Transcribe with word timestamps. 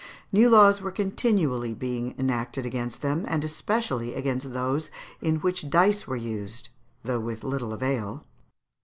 New 0.31 0.49
laws 0.49 0.81
were 0.81 0.89
continually 0.91 1.75
being 1.75 2.15
enacted 2.17 2.65
against 2.65 3.03
them, 3.03 3.23
and 3.27 3.43
especially 3.43 4.15
against 4.15 4.51
those 4.51 4.89
in 5.21 5.35
which 5.41 5.69
dice 5.69 6.07
were 6.07 6.15
used, 6.15 6.69
though 7.03 7.19
with 7.19 7.43
little 7.43 7.71
avail. 7.71 8.23